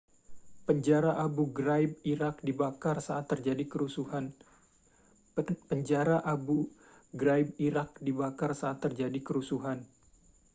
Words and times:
penjara 0.67 1.11
abu 1.25 1.43
ghraib 1.57 1.91
irak 2.13 2.35
dibakar 2.47 2.97
saat 3.07 3.25
terjadi 8.81 9.21
kerusuhan 9.21 9.75